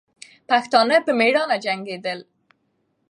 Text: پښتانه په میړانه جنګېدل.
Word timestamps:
پښتانه 0.49 0.97
په 1.05 1.11
میړانه 1.19 1.57
جنګېدل. 1.65 2.19